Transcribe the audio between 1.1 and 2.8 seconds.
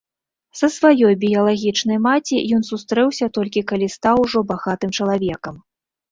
біялагічнай маці ён